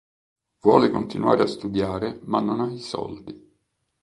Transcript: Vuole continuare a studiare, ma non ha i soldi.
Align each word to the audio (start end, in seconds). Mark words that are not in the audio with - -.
Vuole 0.63 0.89
continuare 0.89 1.43
a 1.43 1.45
studiare, 1.45 2.21
ma 2.23 2.41
non 2.41 2.59
ha 2.59 2.71
i 2.71 2.79
soldi. 2.79 3.59